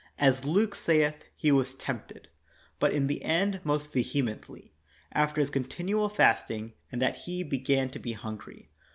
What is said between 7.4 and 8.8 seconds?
began to be hungry.